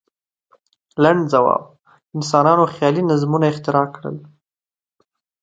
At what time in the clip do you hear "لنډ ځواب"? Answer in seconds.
1.03-1.63